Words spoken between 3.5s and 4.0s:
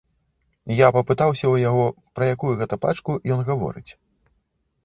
гаворыць.